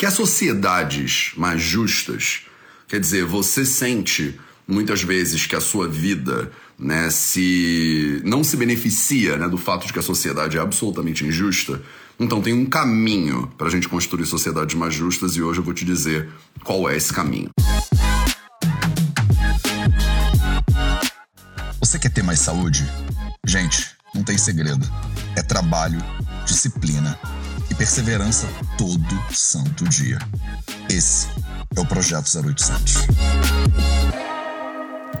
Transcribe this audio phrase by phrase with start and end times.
[0.00, 2.40] Quer sociedades mais justas?
[2.88, 4.34] Quer dizer, você sente
[4.66, 9.92] muitas vezes que a sua vida né, se não se beneficia né, do fato de
[9.92, 11.82] que a sociedade é absolutamente injusta.
[12.18, 15.74] Então tem um caminho para a gente construir sociedades mais justas e hoje eu vou
[15.74, 16.30] te dizer
[16.64, 17.50] qual é esse caminho.
[21.78, 22.90] Você quer ter mais saúde?
[23.46, 24.90] Gente, não tem segredo.
[25.36, 26.02] É trabalho,
[26.46, 27.20] disciplina
[27.70, 30.18] e perseverança todo santo dia.
[30.88, 31.28] Esse
[31.76, 32.94] é o Projeto 0800.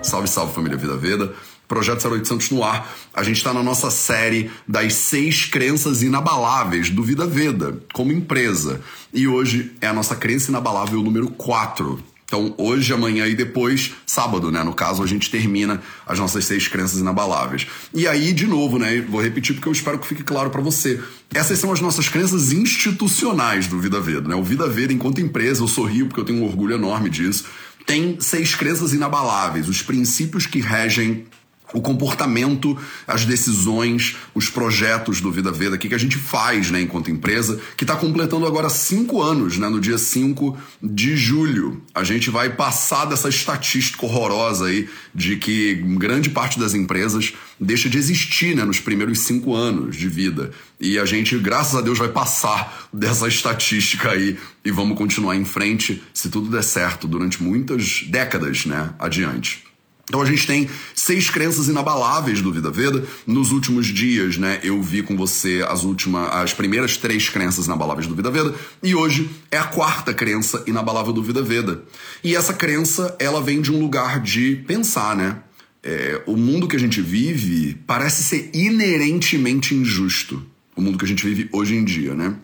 [0.02, 1.32] Salve, salve família Vida Veda.
[1.68, 2.92] Projeto 0800 no ar.
[3.14, 8.80] A gente está na nossa série das seis crenças inabaláveis do Vida Veda como empresa.
[9.12, 12.02] E hoje é a nossa crença inabalável número 4.
[12.30, 14.62] Então, hoje, amanhã e depois, sábado, né?
[14.62, 17.66] No caso, a gente termina as nossas seis crenças inabaláveis.
[17.92, 19.00] E aí, de novo, né?
[19.00, 21.00] Vou repetir porque eu espero que fique claro para você.
[21.34, 24.36] Essas são as nossas crenças institucionais do Vida Veda, né?
[24.36, 27.46] O Vida Veda, enquanto empresa, eu sorrio porque eu tenho um orgulho enorme disso.
[27.84, 31.26] Tem seis crenças inabaláveis, os princípios que regem
[31.72, 32.76] o comportamento,
[33.06, 37.60] as decisões, os projetos do Vida Veda, o que a gente faz né, enquanto empresa,
[37.76, 41.82] que está completando agora cinco anos, né, no dia 5 de julho.
[41.94, 47.88] A gente vai passar dessa estatística horrorosa aí de que grande parte das empresas deixa
[47.88, 50.50] de existir né, nos primeiros cinco anos de vida.
[50.80, 55.44] E a gente, graças a Deus, vai passar dessa estatística aí e vamos continuar em
[55.44, 59.69] frente, se tudo der certo, durante muitas décadas né, adiante.
[60.10, 63.06] Então a gente tem seis crenças inabaláveis do Vida Veda.
[63.24, 68.08] Nos últimos dias, né, eu vi com você as últimas, as primeiras três crenças inabaláveis
[68.08, 71.84] do Vida Veda e hoje é a quarta crença inabalável do Vida Veda.
[72.24, 75.36] E essa crença, ela vem de um lugar de pensar, né?
[75.80, 80.44] É, o mundo que a gente vive parece ser inerentemente injusto.
[80.74, 82.34] O mundo que a gente vive hoje em dia, né?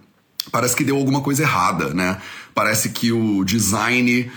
[0.52, 2.22] Parece que deu alguma coisa errada, né?
[2.54, 4.30] Parece que o design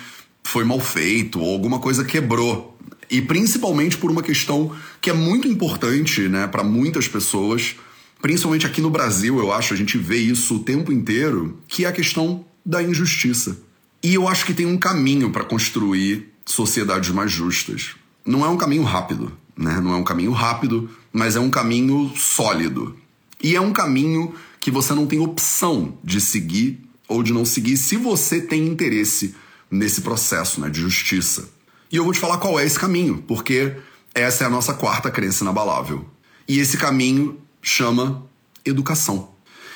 [0.44, 2.76] foi mal feito ou alguma coisa quebrou
[3.10, 7.76] e principalmente por uma questão que é muito importante né, para muitas pessoas,
[8.22, 11.88] principalmente aqui no Brasil, eu acho, a gente vê isso o tempo inteiro, que é
[11.88, 13.58] a questão da injustiça.
[14.04, 17.95] E eu acho que tem um caminho para construir sociedades mais justas.
[18.26, 19.80] Não é um caminho rápido, né?
[19.82, 22.95] Não é um caminho rápido, mas é um caminho sólido.
[23.42, 27.76] E é um caminho que você não tem opção de seguir ou de não seguir
[27.76, 29.36] se você tem interesse
[29.72, 31.50] nesse processo né, de justiça.
[31.92, 33.76] E eu vou te falar qual é esse caminho, porque
[34.14, 36.05] essa é a nossa quarta crença inabalável.
[36.48, 38.26] E esse caminho chama
[38.64, 39.30] educação.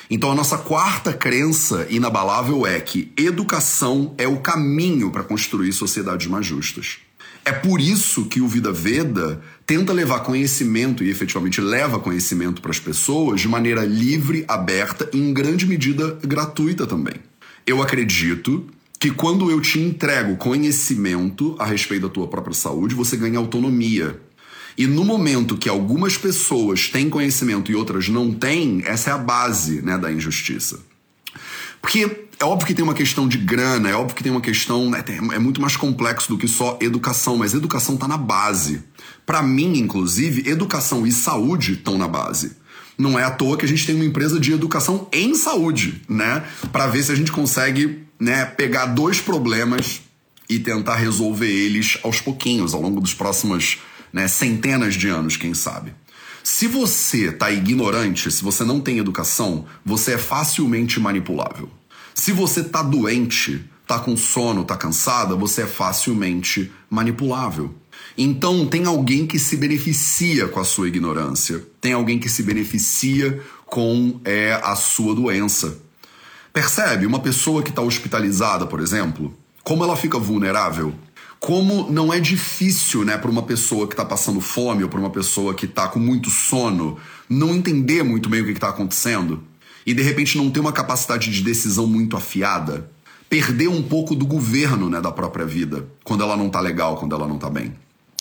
[0.08, 6.26] Então a nossa quarta crença inabalável é que educação é o caminho para construir sociedades
[6.26, 6.98] mais justas.
[7.44, 12.70] É por isso que o Vida Veda tenta levar conhecimento e efetivamente leva conhecimento para
[12.70, 17.14] as pessoas de maneira livre, aberta e em grande medida gratuita também.
[17.66, 18.66] Eu acredito
[19.04, 24.18] que quando eu te entrego conhecimento a respeito da tua própria saúde, você ganha autonomia.
[24.78, 29.18] E no momento que algumas pessoas têm conhecimento e outras não têm, essa é a
[29.18, 30.80] base né, da injustiça.
[31.82, 34.88] Porque é óbvio que tem uma questão de grana, é óbvio que tem uma questão.
[34.88, 35.04] Né,
[35.34, 38.84] é muito mais complexo do que só educação, mas educação está na base.
[39.26, 42.56] Para mim, inclusive, educação e saúde estão na base.
[42.96, 46.42] Não é à toa que a gente tem uma empresa de educação em saúde, né?
[46.72, 50.00] Para ver se a gente consegue né, pegar dois problemas
[50.48, 53.78] e tentar resolver eles aos pouquinhos, ao longo dos próximos
[54.10, 55.92] né, centenas de anos, quem sabe.
[56.42, 61.68] Se você está ignorante, se você não tem educação, você é facilmente manipulável.
[62.14, 67.74] Se você está doente, está com sono, está cansada, você é facilmente manipulável.
[68.16, 73.38] Então, tem alguém que se beneficia com a sua ignorância, tem alguém que se beneficia
[73.66, 75.78] com é, a sua doença.
[76.54, 77.04] Percebe?
[77.04, 80.94] Uma pessoa que está hospitalizada, por exemplo, como ela fica vulnerável?
[81.40, 85.10] Como não é difícil, né, para uma pessoa que está passando fome ou para uma
[85.10, 86.96] pessoa que está com muito sono
[87.28, 89.42] não entender muito bem o que está acontecendo
[89.84, 92.88] e de repente não ter uma capacidade de decisão muito afiada,
[93.28, 97.16] perder um pouco do governo, né, da própria vida, quando ela não está legal, quando
[97.16, 97.74] ela não está bem.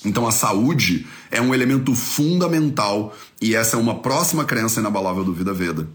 [0.04, 5.34] Então a saúde é um elemento fundamental e essa é uma próxima crença inabalável do
[5.36, 5.88] Vida Veda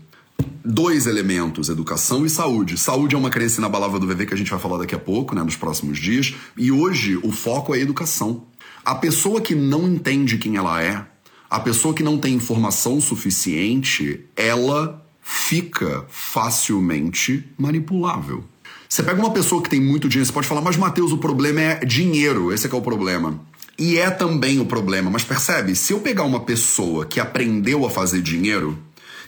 [0.69, 2.76] dois elementos, educação e saúde.
[2.76, 5.35] Saúde é uma crença inabalável do VV que a gente vai falar daqui a pouco,
[5.35, 8.44] né, nos próximos dias, e hoje o foco é educação.
[8.85, 11.05] A pessoa que não entende quem ela é,
[11.49, 18.44] a pessoa que não tem informação suficiente, ela fica facilmente manipulável.
[18.87, 21.61] Você pega uma pessoa que tem muito dinheiro, você pode falar, mas Mateus, o problema
[21.61, 23.41] é dinheiro, esse é, é o problema.
[23.79, 27.91] E é também o problema, mas percebe, se eu pegar uma pessoa que aprendeu a
[27.91, 28.76] fazer dinheiro,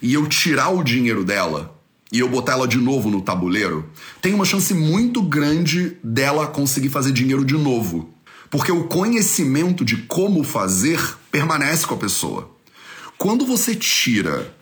[0.01, 1.77] e eu tirar o dinheiro dela
[2.13, 3.89] e eu botar ela de novo no tabuleiro,
[4.21, 8.13] tem uma chance muito grande dela conseguir fazer dinheiro de novo.
[8.51, 11.01] Porque o conhecimento de como fazer
[11.31, 12.51] permanece com a pessoa.
[13.17, 14.53] Quando você tira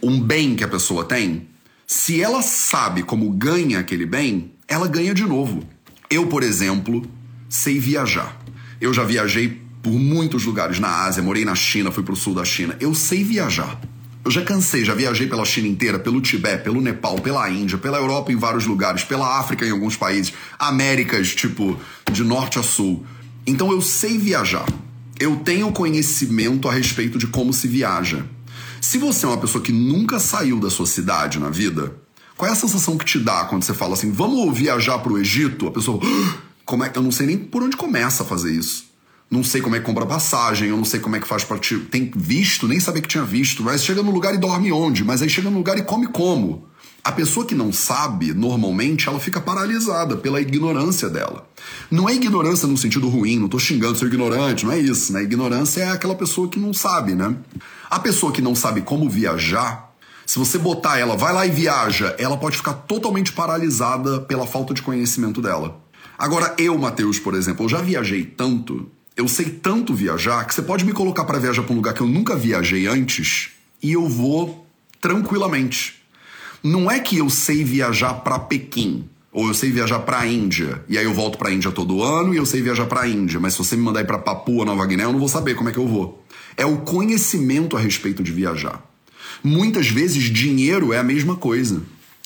[0.00, 1.48] um bem que a pessoa tem,
[1.86, 5.64] se ela sabe como ganha aquele bem, ela ganha de novo.
[6.08, 7.04] Eu, por exemplo,
[7.48, 8.40] sei viajar.
[8.80, 12.44] Eu já viajei por muitos lugares na Ásia, morei na China, fui pro sul da
[12.44, 12.76] China.
[12.78, 13.80] Eu sei viajar.
[14.24, 17.98] Eu já cansei, já viajei pela China inteira, pelo Tibete, pelo Nepal, pela Índia, pela
[17.98, 21.78] Europa em vários lugares, pela África em alguns países, Américas, tipo,
[22.10, 23.04] de norte a sul.
[23.46, 24.64] Então eu sei viajar.
[25.20, 28.24] Eu tenho conhecimento a respeito de como se viaja.
[28.80, 31.94] Se você é uma pessoa que nunca saiu da sua cidade na vida,
[32.34, 35.18] qual é a sensação que te dá quando você fala assim, vamos viajar para o
[35.18, 35.66] Egito?
[35.66, 36.90] A pessoa, ah, como é?
[36.94, 38.93] Eu não sei nem por onde começa a fazer isso
[39.34, 41.58] não sei como é que compra passagem, eu não sei como é que faz para
[41.90, 45.20] tem visto, nem sabia que tinha visto, mas chega no lugar e dorme onde, mas
[45.20, 46.68] aí chega no lugar e come como.
[47.02, 51.46] A pessoa que não sabe, normalmente, ela fica paralisada pela ignorância dela.
[51.90, 55.22] Não é ignorância no sentido ruim, não tô xingando, sou ignorante, não é isso, né?
[55.22, 57.36] Ignorância é aquela pessoa que não sabe, né?
[57.90, 59.92] A pessoa que não sabe como viajar,
[60.24, 64.72] se você botar ela, vai lá e viaja, ela pode ficar totalmente paralisada pela falta
[64.72, 65.78] de conhecimento dela.
[66.16, 70.62] Agora, eu, Matheus, por exemplo, eu já viajei tanto eu sei tanto viajar que você
[70.62, 73.50] pode me colocar para viajar para um lugar que eu nunca viajei antes
[73.82, 74.66] e eu vou
[75.00, 76.02] tranquilamente.
[76.62, 80.82] Não é que eu sei viajar para Pequim ou eu sei viajar para a Índia
[80.88, 83.08] e aí eu volto para a Índia todo ano e eu sei viajar para a
[83.08, 85.54] Índia, mas se você me mandar ir para Papua Nova Guiné, eu não vou saber
[85.54, 86.24] como é que eu vou.
[86.56, 88.82] É o conhecimento a respeito de viajar.
[89.42, 91.82] Muitas vezes dinheiro é a mesma coisa.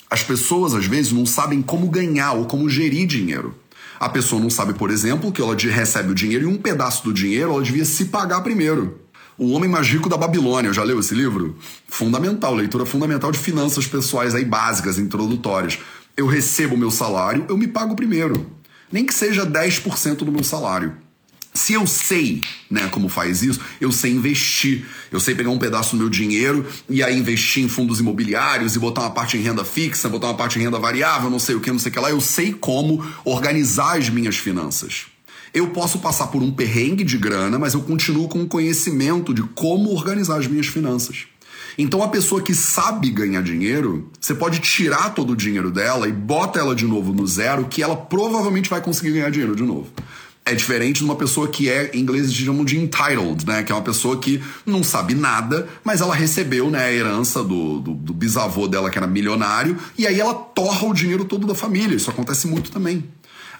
[0.08, 3.54] As pessoas às vezes não sabem como ganhar ou como gerir dinheiro.
[3.98, 7.12] A pessoa não sabe, por exemplo, que ela recebe o dinheiro e um pedaço do
[7.12, 9.00] dinheiro ela devia se pagar primeiro.
[9.36, 11.56] O Homem Mais Rico da Babilônia, já leu esse livro?
[11.86, 15.78] Fundamental, leitura fundamental de finanças pessoais aí básicas, introdutórias.
[16.16, 18.46] Eu recebo o meu salário, eu me pago primeiro.
[18.90, 20.96] Nem que seja 10% do meu salário.
[21.58, 22.40] Se eu sei,
[22.70, 24.86] né, como faz isso, eu sei investir.
[25.10, 28.78] Eu sei pegar um pedaço do meu dinheiro e aí investir em fundos imobiliários e
[28.78, 31.60] botar uma parte em renda fixa, botar uma parte em renda variável, não sei o
[31.60, 32.10] que, não sei o que lá.
[32.10, 35.06] Eu sei como organizar as minhas finanças.
[35.52, 39.42] Eu posso passar por um perrengue de grana, mas eu continuo com o conhecimento de
[39.42, 41.26] como organizar as minhas finanças.
[41.76, 46.12] Então a pessoa que sabe ganhar dinheiro, você pode tirar todo o dinheiro dela e
[46.12, 49.88] bota ela de novo no zero, que ela provavelmente vai conseguir ganhar dinheiro de novo
[50.50, 53.62] é diferente de uma pessoa que é, em inglês, chamam de entitled, né?
[53.62, 57.80] Que é uma pessoa que não sabe nada, mas ela recebeu né, a herança do,
[57.80, 61.54] do, do bisavô dela, que era milionário, e aí ela torra o dinheiro todo da
[61.54, 61.96] família.
[61.96, 63.04] Isso acontece muito também.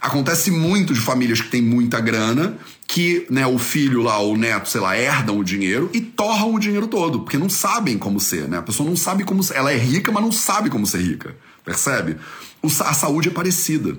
[0.01, 2.57] Acontece muito de famílias que têm muita grana,
[2.87, 6.55] que né, o filho lá, ou o neto, sei lá, herdam o dinheiro e torram
[6.55, 8.59] o dinheiro todo, porque não sabem como ser, né?
[8.59, 9.57] A pessoa não sabe como ser.
[9.57, 11.37] Ela é rica, mas não sabe como ser rica.
[11.65, 12.17] Percebe?
[12.63, 13.97] a saúde é parecida.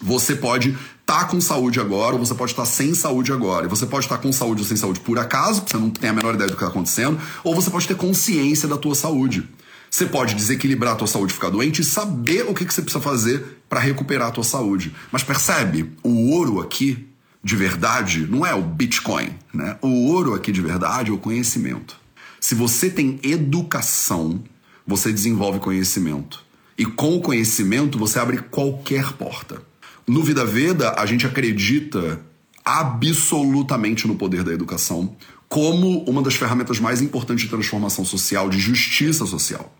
[0.00, 3.66] Você pode estar tá com saúde agora, ou você pode estar tá sem saúde agora.
[3.66, 5.90] E você pode estar tá com saúde ou sem saúde por acaso, porque você não
[5.90, 8.94] tem a menor ideia do que está acontecendo, ou você pode ter consciência da tua
[8.94, 9.48] saúde.
[9.90, 13.02] Você pode desequilibrar a tua saúde, ficar doente e saber o que, que você precisa
[13.02, 14.94] fazer para recuperar a tua saúde.
[15.10, 17.08] Mas percebe, o ouro aqui,
[17.42, 19.78] de verdade, não é o Bitcoin, né?
[19.80, 21.96] O ouro aqui de verdade é o conhecimento.
[22.40, 24.42] Se você tem educação,
[24.86, 26.44] você desenvolve conhecimento.
[26.76, 29.62] E com o conhecimento você abre qualquer porta.
[30.08, 32.20] No Vida Veda, a gente acredita
[32.64, 35.16] absolutamente no poder da educação
[35.48, 39.74] como uma das ferramentas mais importantes de transformação social, de justiça social.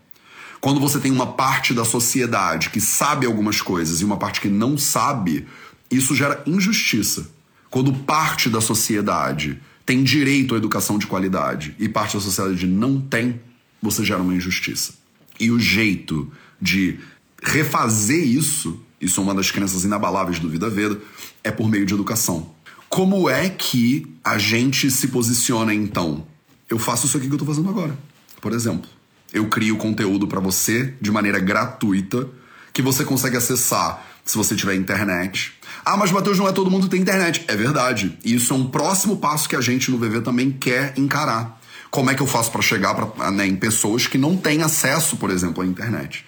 [0.59, 4.49] Quando você tem uma parte da sociedade que sabe algumas coisas e uma parte que
[4.49, 5.47] não sabe,
[5.89, 7.29] isso gera injustiça.
[7.69, 12.99] Quando parte da sociedade tem direito à educação de qualidade e parte da sociedade não
[12.99, 13.39] tem,
[13.81, 14.93] você gera uma injustiça.
[15.39, 16.29] E o jeito
[16.61, 16.99] de
[17.41, 20.99] refazer isso isso é uma das crenças inabaláveis do Vida Veda,
[21.43, 22.51] é por meio de educação.
[22.89, 26.25] Como é que a gente se posiciona então?
[26.69, 27.97] Eu faço isso aqui que eu estou fazendo agora.
[28.41, 28.89] Por exemplo,
[29.33, 32.27] eu crio conteúdo para você de maneira gratuita
[32.73, 35.53] que você consegue acessar se você tiver internet.
[35.85, 37.43] Ah, mas Matheus, não é todo mundo que tem internet.
[37.47, 38.17] É verdade.
[38.23, 41.59] E isso é um próximo passo que a gente no VV também quer encarar.
[41.89, 45.17] Como é que eu faço para chegar pra, né, em pessoas que não têm acesso,
[45.17, 46.25] por exemplo, à internet?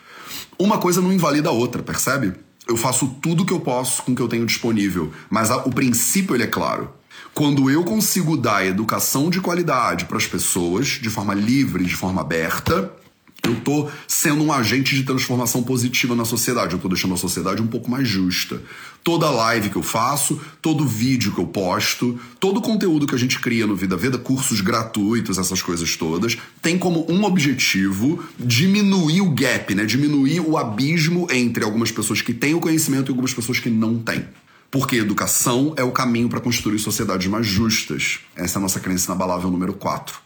[0.58, 2.34] Uma coisa não invalida a outra, percebe?
[2.70, 5.72] Eu faço tudo que eu posso com o que eu tenho disponível, mas a, o
[5.72, 6.94] princípio ele é claro.
[7.34, 12.22] Quando eu consigo dar educação de qualidade para as pessoas, de forma livre, de forma
[12.22, 12.94] aberta,
[13.43, 16.74] Eu tô sendo um agente de transformação positiva na sociedade.
[16.74, 18.62] Eu tô deixando a sociedade um pouco mais justa.
[19.03, 23.39] Toda live que eu faço, todo vídeo que eu posto, todo conteúdo que a gente
[23.39, 29.31] cria no Vida Veda, cursos gratuitos, essas coisas todas, tem como um objetivo diminuir o
[29.31, 29.86] gap, né?
[29.86, 33.98] Diminuir o abismo entre algumas pessoas que têm o conhecimento e algumas pessoas que não
[33.98, 34.25] têm.
[34.69, 38.19] Porque educação é o caminho para construir sociedades mais justas.
[38.36, 40.19] Essa é a nossa crença inabalável número 4.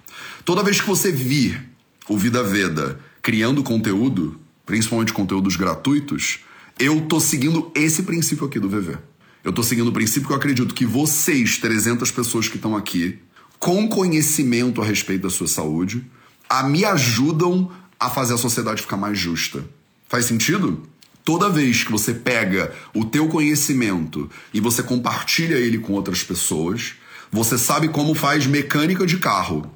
[0.44, 1.73] Toda vez que você vir
[2.08, 6.40] o Vida Veda criando conteúdo, principalmente conteúdos gratuitos,
[6.80, 8.98] eu tô seguindo esse princípio aqui do VV.
[9.44, 13.20] Eu tô seguindo o princípio que eu acredito que vocês, 300 pessoas que estão aqui,
[13.60, 16.06] com conhecimento a respeito da sua saúde,
[16.50, 19.64] a me ajudam a fazer a sociedade ficar mais justa.
[20.08, 20.84] Faz sentido?
[21.24, 26.96] Toda vez que você pega o teu conhecimento e você compartilha ele com outras pessoas,
[27.32, 29.72] você sabe como faz mecânica de carro.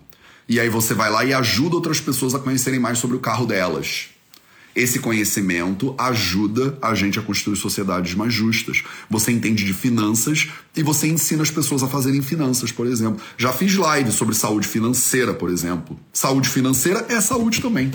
[0.49, 3.45] E aí você vai lá e ajuda outras pessoas a conhecerem mais sobre o carro
[3.45, 4.09] delas.
[4.77, 8.83] Esse conhecimento ajuda a gente a construir sociedades mais justas.
[9.09, 13.19] Você entende de finanças e você ensina as pessoas a fazerem finanças, por exemplo.
[13.37, 15.99] Já fiz live sobre saúde financeira, por exemplo.
[16.13, 17.91] Saúde financeira é saúde também.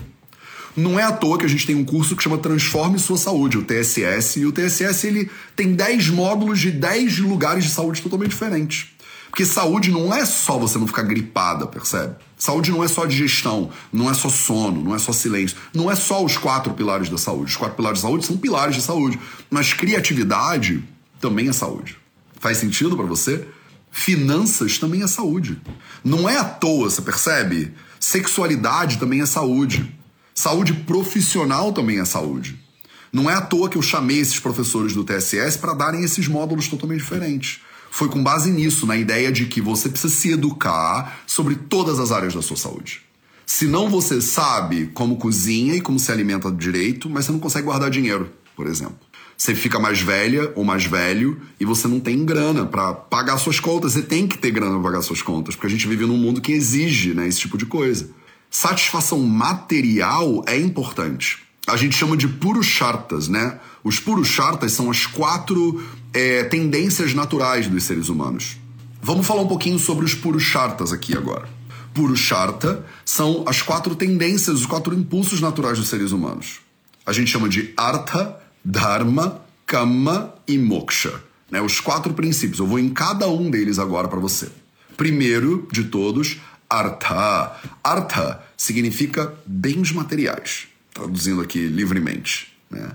[0.76, 3.58] Não é à toa que a gente tem um curso que chama Transforme Sua Saúde,
[3.58, 8.30] o TSS, e o TSS ele tem 10 módulos de 10 lugares de saúde totalmente
[8.30, 8.88] diferentes.
[9.32, 12.16] Porque saúde não é só você não ficar gripada, percebe?
[12.36, 15.96] Saúde não é só digestão, não é só sono, não é só silêncio, não é
[15.96, 17.52] só os quatro pilares da saúde.
[17.52, 19.18] Os quatro pilares da saúde são pilares de saúde,
[19.50, 20.84] mas criatividade
[21.18, 21.96] também é saúde.
[22.40, 23.48] Faz sentido para você?
[23.90, 25.58] Finanças também é saúde.
[26.04, 27.72] Não é à toa, você percebe?
[27.98, 29.98] Sexualidade também é saúde.
[30.34, 32.60] Saúde profissional também é saúde.
[33.10, 36.68] Não é à toa que eu chamei esses professores do TSS para darem esses módulos
[36.68, 37.62] totalmente diferentes.
[37.94, 42.10] Foi com base nisso, na ideia de que você precisa se educar sobre todas as
[42.10, 43.02] áreas da sua saúde.
[43.44, 47.66] Se não você sabe como cozinha e como se alimenta direito, mas você não consegue
[47.66, 48.96] guardar dinheiro, por exemplo.
[49.36, 53.60] Você fica mais velha ou mais velho e você não tem grana para pagar suas
[53.60, 53.92] contas.
[53.92, 56.40] Você tem que ter grana para pagar suas contas, porque a gente vive num mundo
[56.40, 58.08] que exige né, esse tipo de coisa
[58.52, 61.42] satisfação material é importante.
[61.66, 63.58] A gente chama de purushartas, né?
[63.84, 68.56] Os purushartas são as quatro é, tendências naturais dos seres humanos.
[69.00, 71.48] Vamos falar um pouquinho sobre os purushartas aqui agora.
[71.94, 76.60] Purusharta são as quatro tendências, os quatro impulsos naturais dos seres humanos.
[77.04, 81.20] A gente chama de Artha, Dharma, Kama e Moksha.
[81.50, 81.60] Né?
[81.60, 82.60] Os quatro princípios.
[82.60, 84.48] Eu vou em cada um deles agora para você.
[84.96, 87.56] Primeiro de todos, Artha.
[87.82, 92.52] Artha significa bens materiais, traduzindo aqui livremente.
[92.70, 92.90] Né?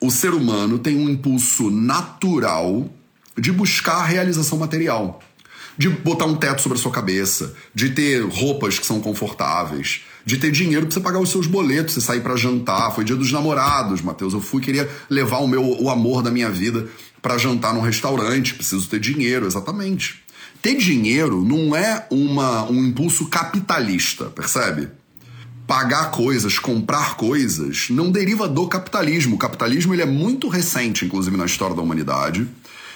[0.00, 2.90] O ser humano tem um impulso natural
[3.36, 5.22] de buscar a realização material,
[5.76, 10.36] de botar um teto sobre a sua cabeça, de ter roupas que são confortáveis, de
[10.36, 12.94] ter dinheiro para você pagar os seus boletos, você sair para jantar.
[12.94, 14.34] Foi dia dos namorados, Matheus.
[14.34, 16.88] Eu fui queria levar o meu o amor da minha vida
[17.20, 20.22] para jantar num restaurante, preciso ter dinheiro, exatamente.
[20.60, 24.88] Ter dinheiro não é uma, um impulso capitalista, percebe?
[25.74, 29.36] Pagar coisas, comprar coisas, não deriva do capitalismo.
[29.36, 32.46] O capitalismo ele é muito recente, inclusive na história da humanidade.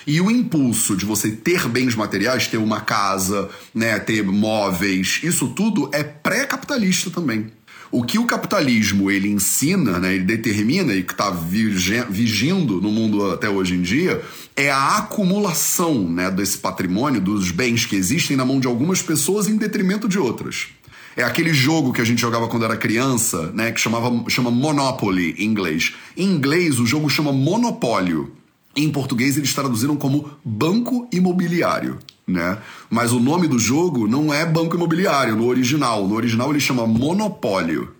[0.06, 5.48] E o impulso de você ter bens materiais, ter uma casa, né, ter móveis, isso
[5.48, 7.50] tudo é pré-capitalista também.
[7.90, 13.30] O que o capitalismo ele ensina, né, ele determina e que está vigindo no mundo
[13.30, 14.22] até hoje em dia
[14.54, 19.48] é a acumulação né, desse patrimônio, dos bens que existem na mão de algumas pessoas
[19.48, 20.68] em detrimento de outras.
[21.16, 25.34] É aquele jogo que a gente jogava quando era criança, né, que chamava, chama Monopoly
[25.38, 25.94] em inglês.
[26.16, 28.32] Em inglês, o jogo chama Monopólio.
[28.76, 32.58] Em português, eles traduziram como Banco Imobiliário né?
[32.90, 36.08] Mas o nome do jogo não é Banco Imobiliário no original.
[36.08, 37.92] No original ele chama Monopólio.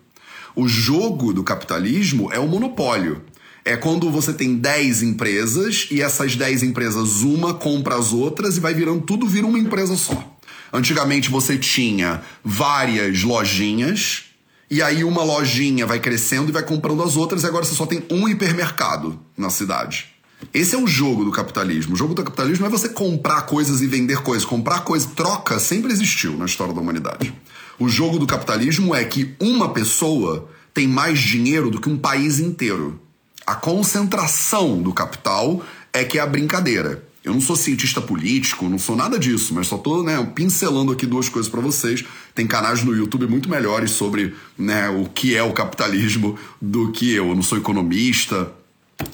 [0.55, 3.21] O jogo do capitalismo é o monopólio.
[3.63, 8.59] É quando você tem 10 empresas e essas 10 empresas, uma compra as outras e
[8.59, 10.36] vai virando, tudo vira uma empresa só.
[10.71, 14.25] Antigamente você tinha várias lojinhas,
[14.69, 17.85] e aí uma lojinha vai crescendo e vai comprando as outras, e agora você só
[17.85, 20.17] tem um hipermercado na cidade.
[20.53, 21.93] Esse é o jogo do capitalismo.
[21.93, 24.45] O jogo do capitalismo é você comprar coisas e vender coisas.
[24.45, 27.33] Comprar coisas, troca sempre existiu na história da humanidade.
[27.79, 32.39] O jogo do capitalismo é que uma pessoa tem mais dinheiro do que um país
[32.39, 32.99] inteiro.
[33.45, 37.03] A concentração do capital é que é a brincadeira.
[37.27, 41.05] Eu não sou cientista político, não sou nada disso, mas só tô né, pincelando aqui
[41.05, 42.05] duas coisas para vocês.
[42.33, 47.11] Tem canais no YouTube muito melhores sobre né, o que é o capitalismo do que
[47.11, 47.27] eu.
[47.27, 48.49] Eu não sou economista,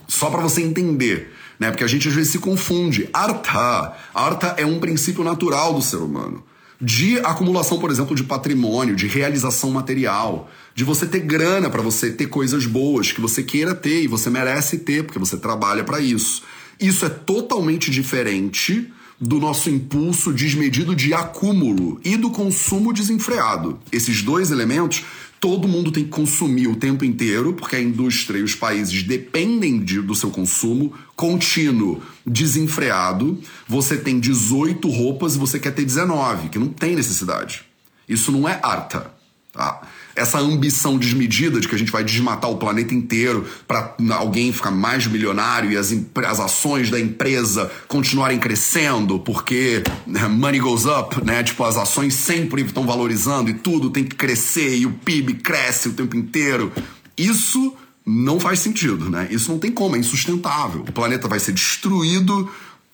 [0.08, 1.72] só para você entender, né?
[1.72, 3.10] Porque a gente às vezes se confunde.
[3.12, 6.44] Artha, artha é um princípio natural do ser humano.
[6.80, 12.12] de acumulação, por exemplo, de patrimônio, de realização material, de você ter grana para você
[12.12, 16.02] ter coisas boas que você queira ter e você merece ter, porque você trabalha para
[16.02, 16.44] isso.
[16.84, 23.80] Isso é totalmente diferente do nosso impulso desmedido de acúmulo e do consumo desenfreado.
[23.90, 25.06] Esses dois elementos
[25.40, 29.82] todo mundo tem que consumir o tempo inteiro, porque a indústria e os países dependem
[29.82, 33.40] de, do seu consumo contínuo, desenfreado.
[33.66, 37.64] Você tem 18 roupas e você quer ter 19, que não tem necessidade.
[38.10, 39.10] Isso não é arta.
[39.54, 39.88] Tá?
[40.16, 44.72] Essa ambição desmedida de que a gente vai desmatar o planeta inteiro para alguém ficar
[44.72, 45.94] mais milionário e as,
[46.26, 51.44] as ações da empresa continuarem crescendo porque né, money goes up, né?
[51.44, 55.90] Tipo, as ações sempre estão valorizando e tudo tem que crescer e o PIB cresce
[55.90, 56.72] o tempo inteiro.
[57.18, 59.28] Isso não faz sentido, né?
[59.32, 60.82] Isso não tem como, é insustentável.
[60.82, 62.50] O planeta vai ser destruído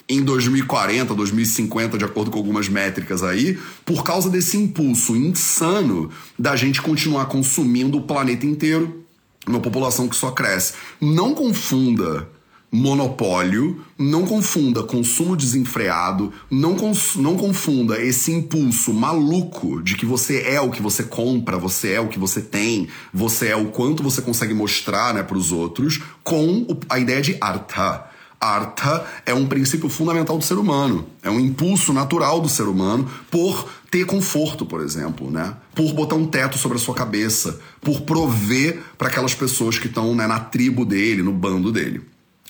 [0.10, 6.56] em 2040, 2050, de acordo com algumas métricas aí, por causa desse impulso insano da
[6.56, 9.06] gente continuar consumindo o planeta inteiro,
[9.48, 10.74] uma população que só cresce.
[11.00, 12.28] Não confunda
[12.72, 20.44] monopólio, não confunda consumo desenfreado, não, cons não confunda esse impulso maluco de que você
[20.44, 24.04] é o que você compra, você é o que você tem, você é o quanto
[24.04, 28.10] você consegue mostrar né, para os outros, com a ideia de artha
[28.40, 33.10] Artha é um princípio fundamental do ser humano, é um impulso natural do ser humano
[33.30, 35.56] por ter conforto, por exemplo, né?
[35.76, 40.16] Por botar um teto sobre a sua cabeça, por prover para aquelas pessoas que estão
[40.16, 42.02] né, na tribo dele, no bando dele.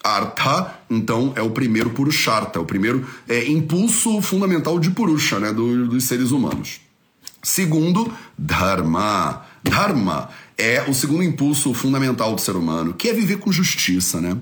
[0.03, 5.88] Artha, então, é o primeiro Purushartha, o primeiro é, impulso fundamental de Purusha, né, do,
[5.88, 6.81] dos seres humanos.
[7.41, 9.46] Segundo, Dharma.
[9.63, 14.38] Dharma é o segundo impulso fundamental do ser humano, que é viver com justiça, né?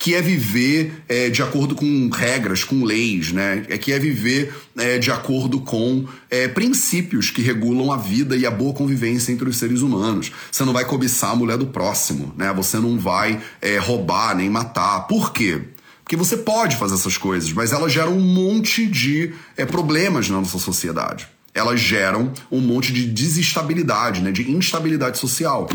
[0.00, 3.66] Que é viver é, de acordo com regras, com leis, né?
[3.68, 8.46] É que é viver é, de acordo com é, princípios que regulam a vida e
[8.46, 10.32] a boa convivência entre os seres humanos.
[10.50, 12.50] Você não vai cobiçar a mulher do próximo, né?
[12.54, 15.00] Você não vai é, roubar nem matar.
[15.00, 15.60] Por quê?
[16.02, 20.38] Porque você pode fazer essas coisas, mas elas geram um monte de é, problemas na
[20.38, 21.28] nossa sociedade.
[21.52, 24.32] Elas geram um monte de desestabilidade, né?
[24.32, 25.68] de instabilidade social.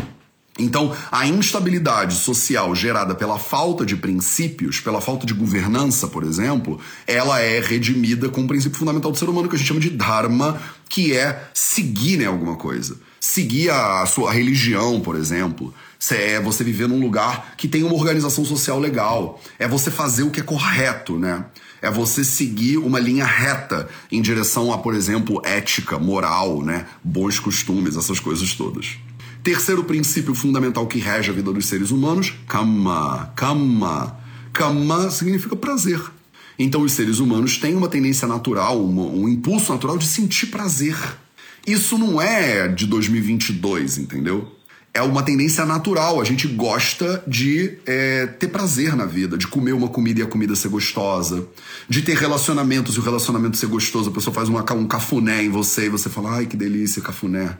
[0.58, 6.80] Então, a instabilidade social gerada pela falta de princípios, pela falta de governança, por exemplo,
[7.06, 9.90] ela é redimida com um princípio fundamental do ser humano que a gente chama de
[9.90, 12.96] dharma, que é seguir né, alguma coisa.
[13.20, 15.74] Seguir a sua religião, por exemplo.
[16.10, 19.40] É você viver num lugar que tem uma organização social legal.
[19.58, 21.44] É você fazer o que é correto, né?
[21.82, 26.86] É você seguir uma linha reta em direção a, por exemplo, ética, moral, né?
[27.02, 28.96] Bons costumes, essas coisas todas.
[29.46, 33.32] Terceiro princípio fundamental que rege a vida dos seres humanos, kama.
[33.36, 34.18] Kama.
[34.52, 36.02] Kama significa prazer.
[36.58, 40.96] Então os seres humanos têm uma tendência natural, um, impulso natural de sentir prazer.
[41.64, 44.52] Isso não é de 2022, entendeu?
[44.92, 46.20] É uma tendência natural.
[46.20, 50.26] A gente gosta de é, ter prazer na vida, de comer uma comida e a
[50.26, 51.46] comida ser gostosa,
[51.88, 54.10] de ter relacionamentos e o relacionamento ser gostoso.
[54.10, 57.56] A pessoa faz uma, um cafuné em você e você fala, ai que delícia, cafuné.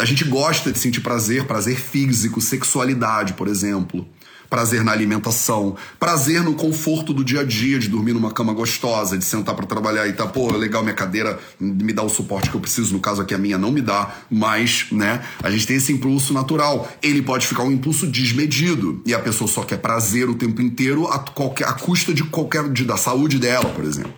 [0.00, 4.08] A gente gosta de sentir prazer, prazer físico, sexualidade, por exemplo.
[4.48, 9.18] Prazer na alimentação, prazer no conforto do dia a dia, de dormir numa cama gostosa,
[9.18, 12.56] de sentar para trabalhar e tá, pô, legal, minha cadeira me dá o suporte que
[12.56, 15.76] eu preciso, no caso aqui a minha não me dá, mas, né, a gente tem
[15.76, 16.90] esse impulso natural.
[17.02, 21.08] Ele pode ficar um impulso desmedido e a pessoa só quer prazer o tempo inteiro
[21.08, 24.14] a, qualquer, a custa de qualquer, de, da saúde dela, por exemplo.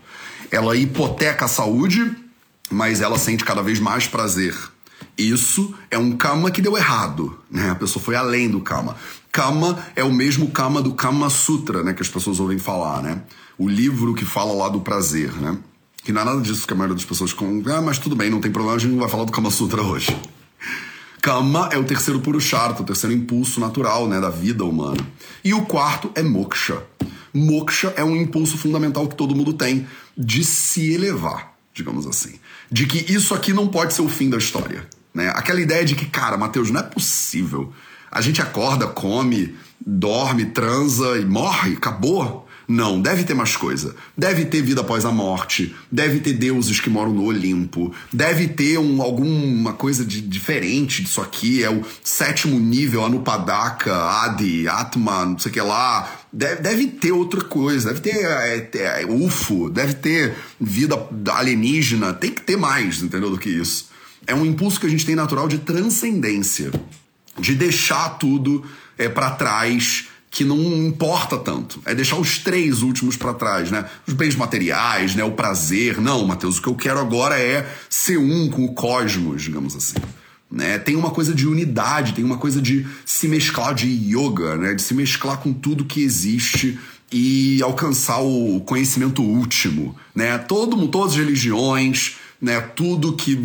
[0.48, 2.08] Ela hipoteca a saúde,
[2.70, 4.54] mas ela sente cada vez mais prazer
[5.16, 7.70] isso é um kama que deu errado, né?
[7.70, 8.96] A pessoa foi além do kama.
[9.30, 11.94] Kama é o mesmo kama do Kama Sutra, né?
[11.94, 13.22] Que as pessoas ouvem falar, né?
[13.56, 15.56] O livro que fala lá do prazer, né?
[16.04, 18.28] Que não é nada disso que a maioria das pessoas com, ah, mas tudo bem,
[18.28, 20.14] não tem problema, a gente não vai falar do Kama Sutra hoje.
[21.22, 24.98] Kama é o terceiro Purushartha, o terceiro impulso natural, né, da vida humana.
[25.44, 26.82] E o quarto é moksha.
[27.32, 29.86] Moksha é um impulso fundamental que todo mundo tem
[30.18, 32.34] de se elevar, digamos assim.
[32.72, 34.88] De que isso aqui não pode ser o fim da história.
[35.12, 35.28] Né?
[35.34, 37.72] Aquela ideia de que, cara, Mateus, não é possível.
[38.10, 39.54] A gente acorda, come,
[39.84, 42.48] dorme, transa e morre, acabou.
[42.66, 43.94] Não, deve ter mais coisa.
[44.16, 48.78] Deve ter vida após a morte, deve ter deuses que moram no Olimpo, deve ter
[48.78, 51.62] um, alguma coisa de, diferente disso aqui.
[51.62, 56.10] É o sétimo nível, Anupadaka, Adi, Atma, não sei o que lá.
[56.32, 58.70] Deve, deve ter outra coisa, deve ter é,
[59.02, 60.96] é, UFO, deve ter vida
[61.30, 63.90] alienígena, tem que ter mais, entendeu, do que isso.
[64.26, 66.70] É um impulso que a gente tem natural de transcendência,
[67.38, 68.64] de deixar tudo
[68.96, 71.78] é, para trás que não importa tanto.
[71.84, 73.84] É deixar os três últimos para trás, né?
[74.06, 75.22] Os bens materiais, né?
[75.22, 76.00] O prazer.
[76.00, 79.96] Não, Mateus, o que eu quero agora é ser um com o cosmos, digamos assim.
[80.50, 80.78] Né?
[80.78, 84.72] Tem uma coisa de unidade, tem uma coisa de se mesclar de yoga, né?
[84.72, 86.78] De se mesclar com tudo que existe
[87.12, 90.38] e alcançar o conhecimento último, né?
[90.38, 93.38] Todo, todas as religiões, né, tudo que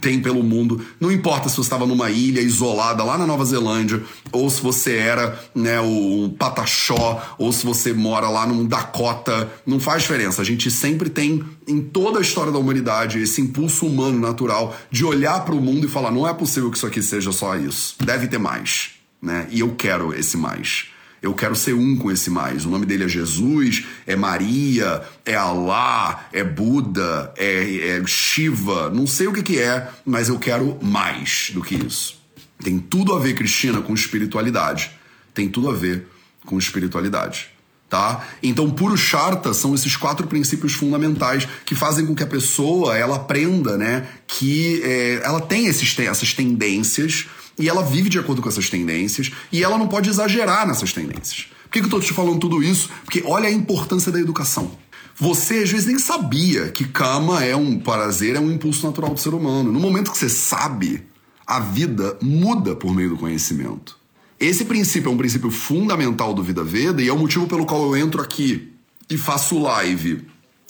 [0.00, 0.80] tem pelo mundo.
[1.00, 4.94] Não importa se você estava numa ilha isolada lá na Nova Zelândia, ou se você
[4.94, 10.40] era né, o Pataxó, ou se você mora lá no Dakota, não faz diferença.
[10.40, 15.04] A gente sempre tem, em toda a história da humanidade, esse impulso humano natural de
[15.04, 17.96] olhar para o mundo e falar: não é possível que isso aqui seja só isso.
[18.04, 18.90] Deve ter mais.
[19.20, 19.48] Né?
[19.50, 20.86] E eu quero esse mais.
[21.26, 22.64] Eu quero ser um com esse mais.
[22.64, 28.90] O nome dele é Jesus, é Maria, é Alá, é Buda, é, é Shiva.
[28.90, 32.16] Não sei o que, que é, mas eu quero mais do que isso.
[32.62, 34.92] Tem tudo a ver, Cristina, com espiritualidade.
[35.34, 36.06] Tem tudo a ver
[36.44, 37.48] com espiritualidade.
[37.90, 38.24] Tá?
[38.40, 43.16] Então, puro charta são esses quatro princípios fundamentais que fazem com que a pessoa ela
[43.16, 47.26] aprenda, né, que é, ela tem esses, essas tendências
[47.58, 51.46] e ela vive de acordo com essas tendências e ela não pode exagerar nessas tendências.
[51.64, 52.90] Por que, que eu estou te falando tudo isso?
[53.04, 54.70] Porque olha a importância da educação.
[55.18, 59.20] Você às vezes nem sabia que cama é um prazer, é um impulso natural do
[59.20, 59.72] ser humano.
[59.72, 61.02] No momento que você sabe,
[61.46, 63.98] a vida muda por meio do conhecimento.
[64.38, 67.82] Esse princípio é um princípio fundamental do Vida Veda e é o motivo pelo qual
[67.82, 68.74] eu entro aqui
[69.08, 70.26] e faço live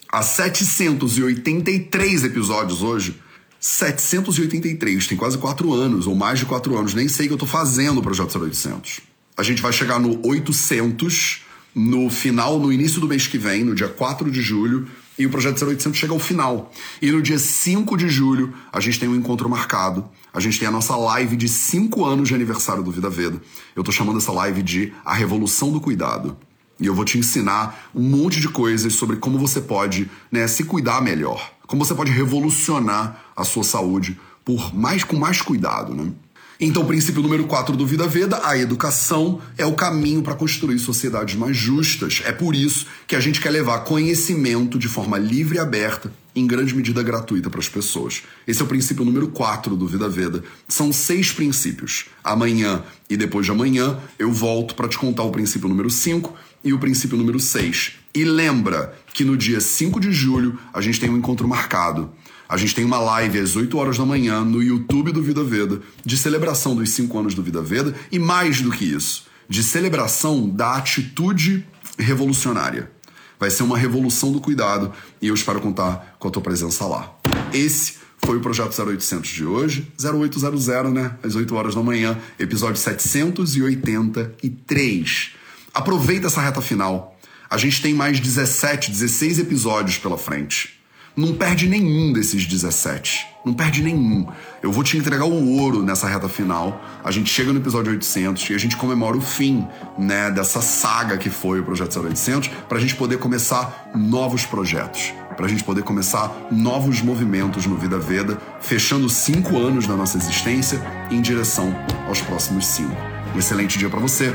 [0.09, 3.21] há 783 episódios hoje
[3.61, 7.47] 783, tem quase 4 anos, ou mais de 4 anos, nem sei que eu tô
[7.47, 9.01] fazendo o Projeto 0800.
[9.37, 11.43] A gente vai chegar no 800
[11.75, 14.87] no final, no início do mês que vem, no dia 4 de julho,
[15.19, 16.73] e o Projeto 0800 chega ao final.
[17.01, 20.09] E no dia 5 de julho, a gente tem um encontro marcado.
[20.33, 23.41] A gente tem a nossa live de 5 anos de aniversário do Vida Veda.
[23.75, 26.37] Eu tô chamando essa live de A Revolução do Cuidado.
[26.79, 30.65] E eu vou te ensinar um monte de coisas sobre como você pode né, se
[30.65, 31.56] cuidar melhor.
[31.67, 36.13] Como você pode revolucionar a sua saúde por mais com mais cuidado, né?
[36.59, 40.79] Então, o princípio número 4 do Vida Veda, a educação é o caminho para construir
[40.79, 42.23] sociedades mais justas.
[42.25, 46.47] É por isso que a gente quer levar conhecimento de forma livre e aberta, em
[46.47, 48.23] grande medida gratuita para as pessoas.
[48.47, 50.43] Esse é o princípio número 4 do Vida Veda.
[50.67, 52.07] São seis princípios.
[52.25, 56.73] Amanhã e depois de amanhã eu volto para te contar o princípio número 5 e
[56.73, 57.93] o princípio número 6.
[58.17, 62.11] E lembra que no dia 5 de julho a gente tem um encontro marcado.
[62.49, 65.83] A gente tem uma live às 8 horas da manhã no YouTube do Vida Veda
[66.03, 70.49] de celebração dos 5 anos do Vida Veda e mais do que isso, de celebração
[70.49, 71.67] da atitude
[71.99, 72.91] revolucionária.
[73.39, 77.15] Vai ser uma revolução do cuidado e eu espero contar com a tua presença lá.
[77.53, 81.19] Esse foi o projeto 0800 de hoje, 0800, né?
[81.23, 85.33] Às 8 horas da manhã, episódio 783.
[85.75, 87.15] Aproveita essa reta final.
[87.49, 90.77] A gente tem mais 17, 16 episódios pela frente.
[91.17, 93.27] Não perde nenhum desses 17.
[93.45, 94.27] Não perde nenhum.
[94.63, 96.85] Eu vou te entregar o ouro nessa reta final.
[97.03, 101.17] A gente chega no episódio 800 e a gente comemora o fim, né, dessa saga
[101.17, 105.65] que foi o projeto 0800, para a gente poder começar novos projetos, para a gente
[105.65, 111.75] poder começar novos movimentos no Vida Veda, fechando cinco anos da nossa existência em direção
[112.07, 112.97] aos próximos cinco.
[113.35, 114.35] Um excelente dia para você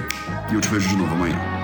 [0.50, 1.61] e eu te vejo de novo amanhã.